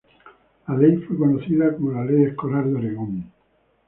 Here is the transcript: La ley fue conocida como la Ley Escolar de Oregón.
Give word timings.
La 0.67 0.75
ley 0.77 0.97
fue 0.97 1.15
conocida 1.15 1.75
como 1.75 1.91
la 1.91 2.03
Ley 2.05 2.23
Escolar 2.23 2.65
de 2.67 2.73
Oregón. 2.73 3.31